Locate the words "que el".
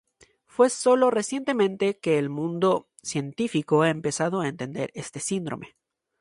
1.99-2.31